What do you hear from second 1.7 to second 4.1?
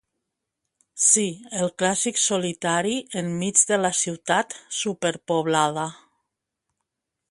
clàssic solitari enmig de la